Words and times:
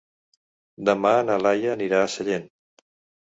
Demà 0.89 1.11
na 1.27 1.37
Lia 1.43 1.69
anirà 1.75 1.99
a 2.05 2.09
Sellent. 2.15 2.47